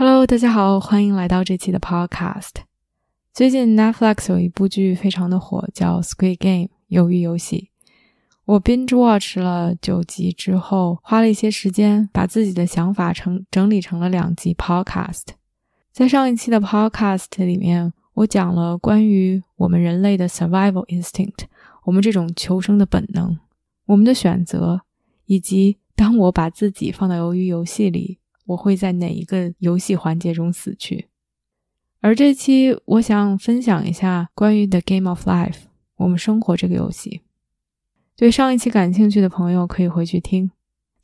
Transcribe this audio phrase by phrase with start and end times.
[0.00, 2.52] Hello，大家好，欢迎来到这期的 Podcast。
[3.34, 7.70] 最近 Netflix 有一部剧非常的火，叫《Squid Game》鱿鱼游戏。
[8.44, 15.24] 我 binge watch 了九集之后，花了一些时间把自己的想法成整理成了两集 Podcast。
[15.90, 21.46] 在上一期的 Podcast 里面，我讲了关于我们人类的 survival instinct，
[21.82, 23.36] 我们这种求生的本能，
[23.86, 24.82] 我们的选择，
[25.26, 28.20] 以及当我把自己放到鱿鱼游戏里。
[28.48, 31.08] 我会在哪一个游戏环节中死去？
[32.00, 35.52] 而这期我想分享一下关于《The Game of Life》
[35.96, 37.22] 我们生活这个游戏。
[38.16, 40.50] 对上一期感兴趣的朋友可以回去听。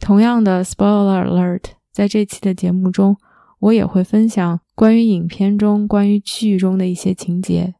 [0.00, 3.16] 同样的，Spoiler Alert，在这期的节目中，
[3.58, 7.74] 我也会分享关于影片中、关于剧中的一些情节。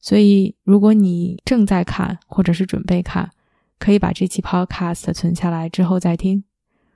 [0.00, 3.30] 所以，如果你正在看或者是准备看，
[3.78, 6.44] 可以把这期 Podcast 存下来之后再听。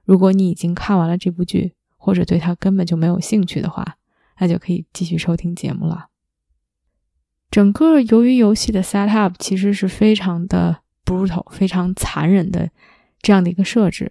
[0.05, 1.75] 如果你已经看完了这部剧，
[2.05, 3.97] 或者对他根本就没有兴趣的话，
[4.41, 6.09] 那就可以继续收听节目了。
[7.49, 12.71] 整个鱿鱼游戏的 set up 其实是非常的 brutal、非常残忍的
[13.21, 14.11] 这样的一个设置。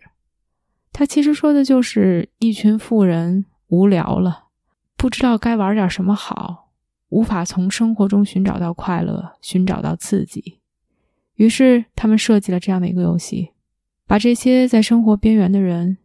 [0.94, 4.46] 它其实说的就是一群富人无聊了，
[4.96, 6.70] 不知道该玩点什么好，
[7.10, 10.60] 无法从生活中寻找到快乐、寻找到刺激，
[11.36, 13.50] 于是他们设计了这样的一个游戏，
[14.08, 15.98] 把这些在生活边缘的人。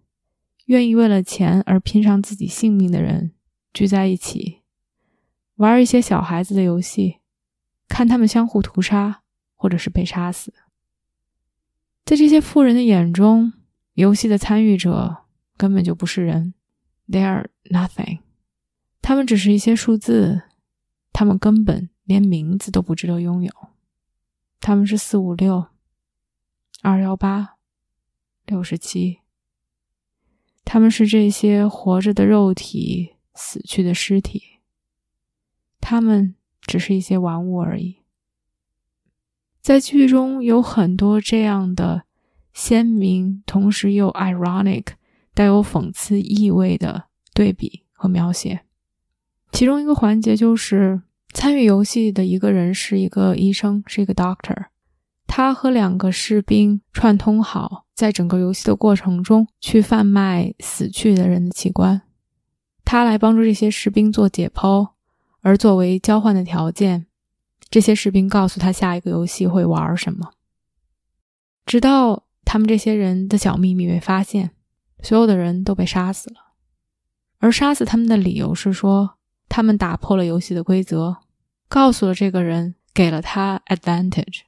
[0.66, 3.32] 愿意为了钱而拼上自己性命的人
[3.72, 4.62] 聚在一起，
[5.56, 7.18] 玩一些小孩子的游戏，
[7.88, 9.22] 看他们相互屠杀，
[9.54, 10.52] 或者是被杀死。
[12.04, 13.52] 在这些富人的眼中，
[13.94, 15.24] 游戏的参与者
[15.56, 16.54] 根本就不是人
[17.08, 18.20] ，they are nothing。
[19.00, 20.42] 他们只是一些数字，
[21.12, 23.52] 他们根本连名字都不值得拥有。
[24.60, 25.66] 他们是四五六、
[26.82, 27.56] 二幺八、
[28.44, 29.20] 六十七。
[30.66, 34.42] 他们是这些活着的肉体，死去的尸体。
[35.80, 37.98] 他们只是一些玩物而已。
[39.62, 42.02] 在剧中有很多这样的
[42.52, 44.86] 鲜明，同时又 ironic，
[45.34, 48.62] 带有讽刺意味的对比和描写。
[49.52, 51.00] 其中一个环节就是
[51.32, 54.66] 参与游戏的一个人是一个医生，是一个 doctor。
[55.36, 62.00] 他和两个士兵串通好，在整个游戏的过程中去贩卖死去的人的器官，
[62.86, 64.92] 他来帮助这些士兵做解剖，
[65.42, 67.04] 而作为交换的条件，
[67.68, 70.30] 这些士兵告诉他下一个游戏会玩什么。
[71.66, 74.52] 直到他们这些人的小秘密被发现，
[75.02, 76.54] 所有的人都被杀死了，
[77.40, 79.18] 而杀死他们的理由是说
[79.50, 81.18] 他们打破了游戏的规则，
[81.68, 84.45] 告诉了这个人，给了他 advantage。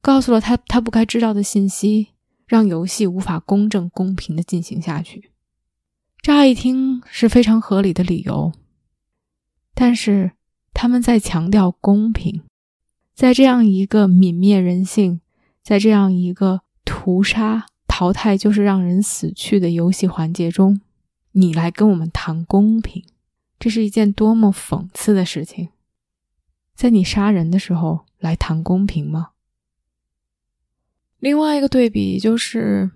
[0.00, 2.08] 告诉了他他不该知道的信息，
[2.46, 5.30] 让游戏无法公正公平的进行下去。
[6.22, 8.52] 乍一听是非常合理的理由，
[9.74, 10.32] 但是
[10.74, 12.42] 他们在强调公平，
[13.14, 15.20] 在这样一个泯灭人性，
[15.62, 20.80] 在这样一个屠杀淘汰就是让人死去的游戏环节中，
[21.32, 23.04] 你来跟我们谈公平，
[23.58, 25.68] 这是一件多么讽刺的事情！
[26.74, 29.30] 在你杀人的时候来谈公平吗？
[31.18, 32.92] 另外一个对比就是，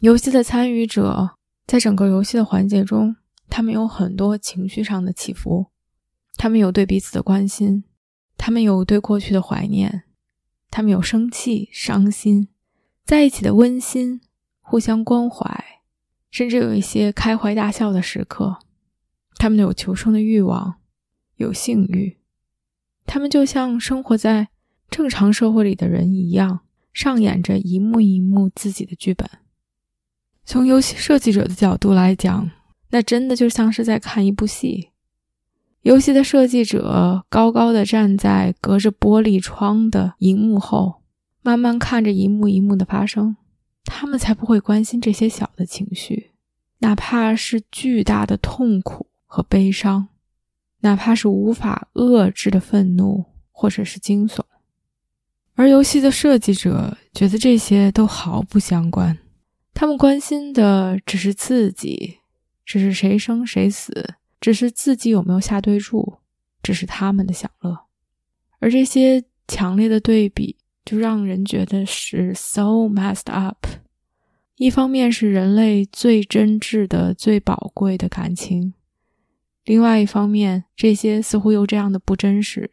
[0.00, 3.16] 游戏的参与者在整个游戏的环节中，
[3.48, 5.68] 他们有很多情绪上的起伏，
[6.36, 7.84] 他们有对彼此的关心，
[8.36, 10.02] 他们有对过去的怀念，
[10.70, 12.48] 他们有生气、伤心，
[13.06, 14.20] 在一起的温馨、
[14.60, 15.64] 互相关怀，
[16.30, 18.58] 甚至有一些开怀大笑的时刻。
[19.36, 20.76] 他们有求生的欲望，
[21.36, 22.18] 有性欲，
[23.06, 24.48] 他们就像生活在
[24.90, 26.60] 正常社会里的人一样。
[26.92, 29.28] 上演着一幕一幕自己的剧本。
[30.44, 32.50] 从游戏设计者的角度来讲，
[32.90, 34.90] 那真的就像是在看一部戏。
[35.82, 41.02] 游戏的设计者高高的站在隔着玻璃窗的荧幕后，
[41.42, 43.36] 慢慢看着一幕一幕的发生。
[43.84, 46.30] 他们才不会关心这些小的情绪，
[46.78, 50.08] 哪怕是巨大的痛苦和悲伤，
[50.80, 54.40] 哪怕是无法遏制的愤怒或者是惊悚。
[55.54, 59.18] 而游戏的设计者觉得这些都毫不相关，
[59.74, 62.18] 他们关心的只是刺激，
[62.64, 66.18] 只是谁生谁死，只是自己有没有下对注，
[66.62, 67.86] 只是他们的享乐。
[68.60, 73.66] 而这些强烈的对比，就让人觉得是 so messed up。
[74.56, 78.72] 一方面是人类最真挚的、最宝贵的感情，
[79.64, 82.70] 另外一方面，这些似乎又这样的不真实。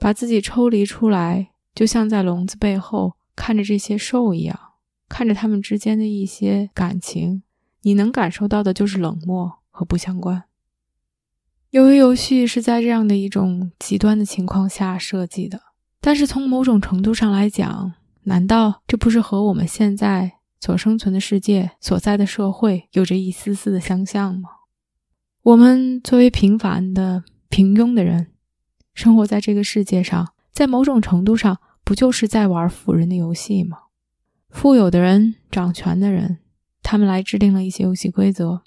[0.00, 4.58] 把自己抽离出来，就像在笼子背后看着这些兽一样，
[5.08, 7.42] 看着他们之间的一些感情，
[7.82, 10.44] 你能感受到的就是冷漠和不相关。
[11.70, 15.60] 由于游戏是在这样的一种极端的情况下设计的，
[16.00, 17.92] 但是从某种程度上来讲，
[18.22, 20.38] 难道这不是和我们现在？
[20.60, 24.48] 所生存的世界所在的社会有着一丝丝的相像吗？
[25.42, 28.28] 我们作为平凡的平庸的人，
[28.94, 33.78] 生活在这个世界上，在某种程度上，不就是在玩富人的游戏吗？
[34.48, 36.38] 富有的人、掌权的人，
[36.82, 38.62] 他们来制定了一些游戏规则：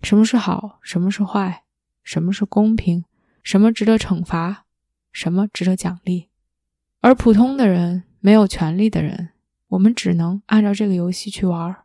[0.00, 1.64] 什么是好，什么是坏，
[2.02, 3.04] 什么是公平，
[3.42, 4.64] 什么值得惩罚，
[5.12, 6.28] 什么值得奖励。
[7.00, 9.30] 而普通的人，没有权利的人。
[9.68, 11.76] 我们只能按照这个游戏去玩。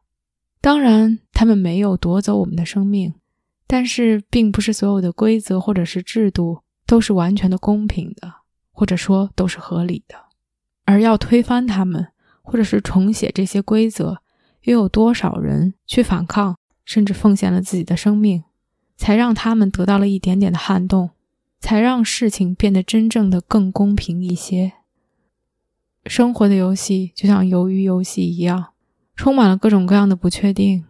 [0.62, 3.16] 当然，他们没有夺走我们的生命，
[3.66, 8.32] 但是并不是所有的规则或者是制度都是完全的公平的，
[8.72, 10.29] 或者说都是合理的。
[10.90, 12.08] 而要推翻他们，
[12.42, 14.24] 或者是重写这些规则，
[14.64, 18.44] 又有多少人去反抗，甚至奉献了自己的生命，
[18.98, 21.12] 才让他们得到了一点点的撼动，
[21.60, 24.74] 才让事情变得真正的更公平一些。
[26.08, 28.70] 生活的游戏就像鱿鱼游戏一样，
[29.16, 30.86] 充满了各种各样的不确定。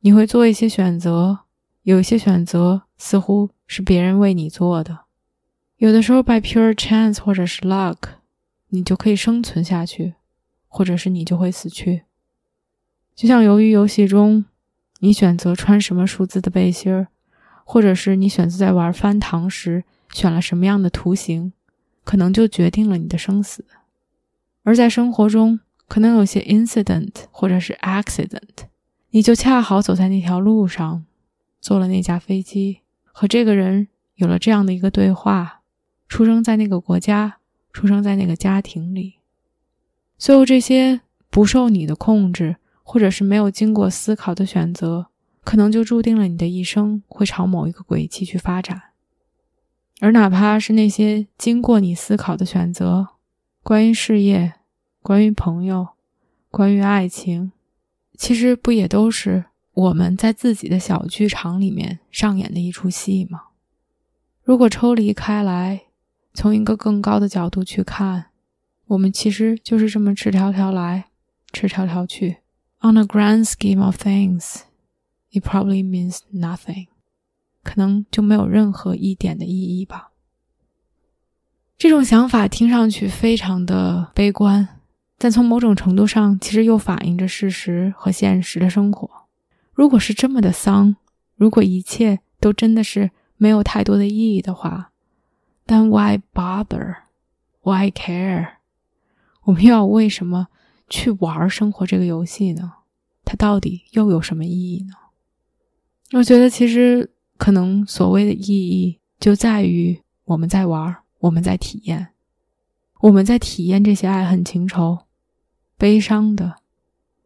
[0.00, 1.38] 你会做一些选择，
[1.84, 5.02] 有一些选择似乎是别人为你做的。
[5.76, 7.96] 有的时候，by pure chance 或者是 luck，
[8.70, 10.14] 你就可以生存下去，
[10.66, 12.02] 或者是你就会死去。
[13.14, 14.44] 就像鱿鱼游戏中，
[15.00, 17.08] 你选择穿什么数字的背心儿，
[17.64, 21.52] 或者是你选择在玩翻糖时选了什么样的图形，
[22.04, 23.64] 可能就决定了你的生死。
[24.62, 28.68] 而在生活中，可能有些 incident 或者是 accident，
[29.10, 31.04] 你就恰好走在那条路上，
[31.60, 32.80] 坐了那架飞机，
[33.10, 35.62] 和这个人有了这样的一个对话，
[36.08, 37.39] 出生在那个国家，
[37.72, 39.14] 出生在那个家庭里。
[40.18, 41.00] 所有这些
[41.30, 45.06] 不受你的控制，或者是没有经过思考的选择，
[45.44, 48.82] 可能就注定了你的一生会朝某一个轨迹去发展。
[50.00, 53.08] 而哪怕是那些经过你思考的选择，
[53.62, 54.54] 关于事业，
[55.02, 55.88] 关于朋友，
[56.50, 57.52] 关于爱情，
[58.16, 63.44] 其实不也都是我们在自己的小剧场里面上演的一出戏吗？
[64.42, 65.82] 如果抽离开来，
[66.32, 68.26] 从一个更高的角度去看，
[68.86, 71.06] 我们其实就是这么赤条条来，
[71.52, 72.38] 赤条条去。
[72.82, 74.62] On a grand scheme of things,
[75.30, 76.86] it probably means nothing，
[77.62, 80.12] 可能就没有任何一点的意义吧。
[81.76, 84.80] 这种想法听上去非常的悲观，
[85.18, 89.10] 但从某种程度上，其实又反映着事实和现实的生活。
[89.72, 90.96] 如果是这么的丧，
[91.36, 94.89] 如果一切都真的是没有太多的意义的话
[95.70, 98.54] ，then why bother？Why care？
[99.44, 100.48] 我们又要为什么
[100.88, 102.72] 去玩生活这个游戏呢？
[103.24, 104.94] 它到底又有什么意义呢？
[106.12, 110.96] 我觉得，其实可能所谓的意义就在于我们在玩。
[111.20, 112.14] 我们在体验，
[113.00, 115.00] 我们在体验这些爱恨情仇，
[115.76, 116.56] 悲伤的、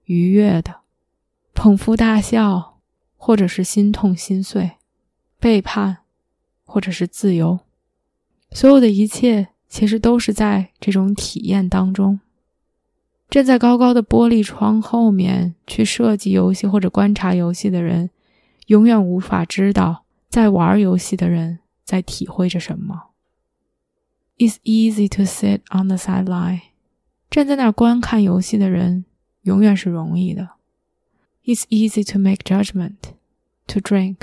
[0.06, 0.80] 愉悦的、
[1.54, 2.80] 捧腹大笑，
[3.16, 4.72] 或者是心痛心碎、
[5.38, 5.98] 背叛，
[6.64, 7.60] 或者是自由。
[8.54, 12.20] 所有的一切，其实都是在这种体验当中。
[13.28, 18.10] 站在高高的玻璃窗后面去设计游戏或者观察游戏的人，
[18.68, 23.08] 永远无法知道在玩游戏的人在体会着什么。
[24.38, 26.60] It's easy to sit on the sideline，
[27.28, 29.04] 站在那儿观看游戏的人
[29.42, 30.50] 永远是容易的。
[31.44, 32.98] It's easy to make judgment,
[33.66, 34.18] to drink,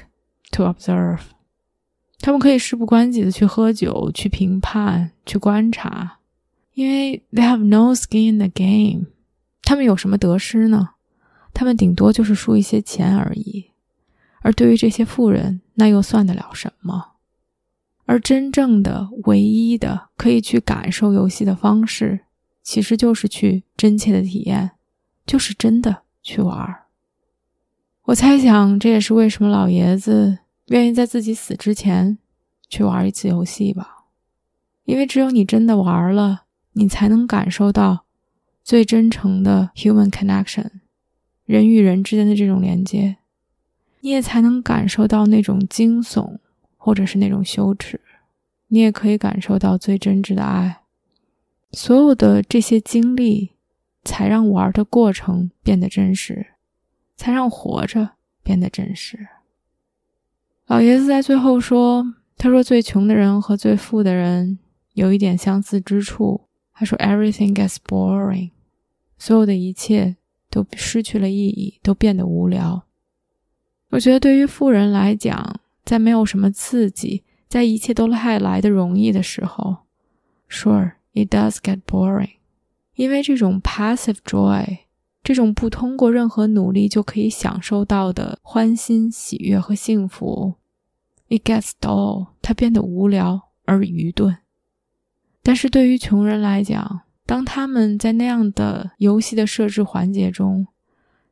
[0.52, 1.20] to observe。
[2.22, 6.20] 他们可以事不关己的去喝酒、去评判、去观察，
[6.74, 9.08] 因为 they have no skin in the game。
[9.64, 10.92] 他们有什么得失呢？
[11.54, 13.72] 他们顶多就是输一些钱而已。
[14.42, 17.12] 而对于这些富人，那又算得了什么？
[18.06, 22.22] 而真正的、唯一的可以去感受游戏的方式，
[22.62, 24.72] 其实就是去真切的体验，
[25.26, 26.86] 就是真的去玩儿。
[28.06, 32.18] 我猜想，这也是为什么老爷子愿意在自己死之前
[32.70, 34.06] 去玩一次游戏吧。
[34.86, 38.06] 因为只有你真的玩了，你才能感受到
[38.64, 40.70] 最真诚的 human connection，
[41.46, 43.18] 人与人之间的这种连接，
[44.00, 46.38] 你也才能感受到那种惊悚。
[46.84, 48.02] 或者是那种羞耻，
[48.70, 50.82] 你也可以感受到最真挚的爱。
[51.74, 53.52] 所有的这些经历，
[54.04, 56.56] 才让玩的过程变得真实，
[57.16, 59.28] 才让活着变得真实。
[60.72, 64.58] 老爷子在最后说：“他说最穷的人和最富的人
[64.94, 66.48] 有一点相似之处。
[66.72, 68.52] 他说，everything gets boring，
[69.18, 70.16] 所有的一切
[70.50, 72.84] 都失去了意义，都变得无聊。
[73.90, 79.76] 我觉得对于富人来讲，在没有什么刺激，在一切都太来的容易的时候
[80.50, 82.36] ，sure，it does get boring，
[82.96, 84.78] 因为这种 passive joy。”
[85.24, 90.56] 这种不通过任何努力就可以享受到的欢欣、喜悦和幸福
[91.32, 94.38] ，it gets dull，它变得无聊而愚钝。
[95.42, 100.68] 但是对于穷人来讲，当他们在那样的游戏的设置环节中，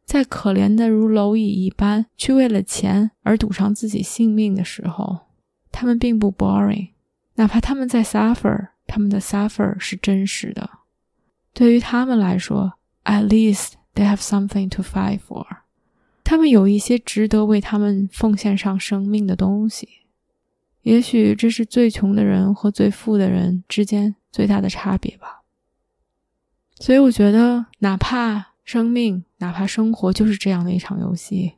[0.05, 5.27] 在可怜的如蝼蚁一般去为了钱而赌上自己性命的时候，
[5.71, 6.93] 他们并不 boring。
[7.35, 10.69] 哪怕他们在 suffer，他们的 suffer 是真实的。
[11.53, 13.73] 对于他们来说，at least。
[13.95, 15.45] They have something to fight for。
[16.29, 19.89] 他们有一些值得为他们奉献上生命的东西。
[20.83, 25.41] 也许这是最穷的人和最富的人之间最大的差别吧。
[26.75, 31.53] 所以我觉得，哪怕生命，哪怕生活就是这样的一场游戏，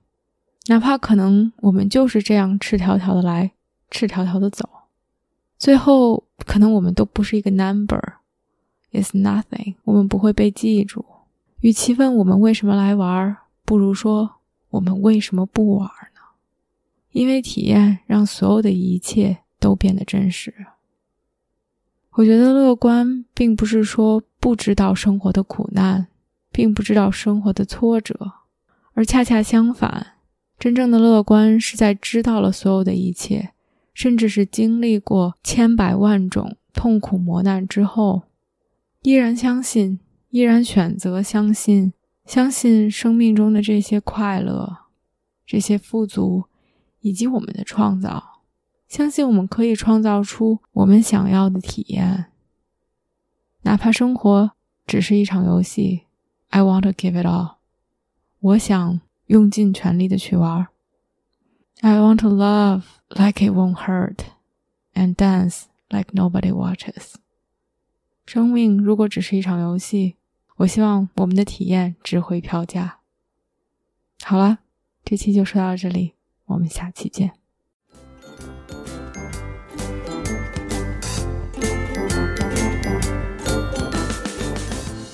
[0.67, 3.51] 哪怕可能我们就是这样赤条条的来，
[3.89, 4.69] 赤条条的走，
[5.57, 11.03] 最后可能我们都不是一个 number，is nothing，我们不会被记住。
[11.59, 13.35] 与其问我们为什么来玩，
[13.65, 14.37] 不如说
[14.71, 16.21] 我们为什么不玩呢？
[17.11, 20.53] 因为体验让所有的一切都变得真实。
[22.13, 26.07] 我觉得乐观并不是说不知道生活的苦难，
[26.51, 28.33] 并不知道生活的挫折，
[28.93, 30.13] 而恰恰相反，
[30.57, 33.51] 真正的乐观是在知道了所有的一切，
[33.93, 38.23] 甚至是经历过千百万种痛苦磨难之后，
[39.03, 39.99] 依然相信。
[40.31, 41.91] 依然选择相信，
[42.31, 44.85] 相信生命中的这些快乐、
[45.45, 46.45] 这些富足，
[47.01, 48.43] 以及我们的创造。
[48.87, 52.27] 相信我们可以创造出我们想要的体验，
[53.63, 54.51] 哪怕生活
[54.87, 56.03] 只是一场游戏。
[56.47, 57.55] I want to give it all。
[58.39, 60.67] 我想用尽全力的去玩。
[61.81, 64.19] I want to love like it won't hurt,
[64.93, 67.15] and dance like nobody watches。
[68.25, 70.15] 生命如果只是一场游戏。
[70.61, 72.97] 我希望我们的体验值回票价。
[74.23, 74.59] 好了，
[75.03, 76.13] 这期就说到这里，
[76.45, 77.31] 我们下期见。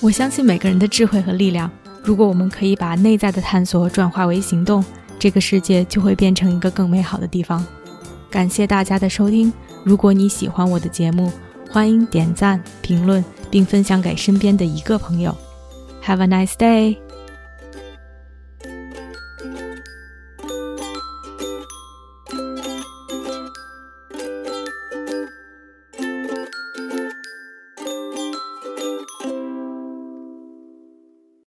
[0.00, 1.70] 我相信每个人的智慧和力量。
[2.04, 4.84] 如果我们可以把内在的探索转化为行动，
[5.18, 7.64] 这个世界就会变成一个更美好的地方。
[8.30, 9.50] 感谢大家的收听。
[9.82, 11.32] 如果你喜欢我的节目，
[11.70, 13.24] 欢迎点赞、评论。
[13.50, 15.36] 并分享给身边的一个朋友。
[16.04, 17.07] Have a nice day.